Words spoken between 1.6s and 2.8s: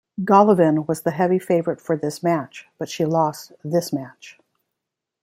for this match,